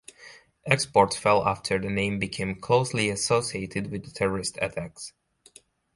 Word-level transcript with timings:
Exports 0.65 1.15
fell 1.15 1.47
after 1.47 1.77
the 1.77 1.87
name 1.87 2.17
became 2.17 2.55
closely 2.55 3.11
associated 3.11 3.91
with 3.91 4.11
terrorist 4.15 4.57
attacks. 4.59 5.13